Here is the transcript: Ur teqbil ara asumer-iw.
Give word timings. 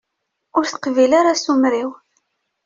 Ur 0.57 0.63
teqbil 0.67 1.11
ara 1.19 1.29
asumer-iw. 1.33 1.91